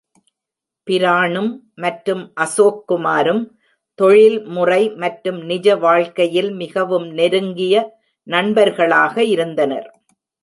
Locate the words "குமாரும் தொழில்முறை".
2.87-4.81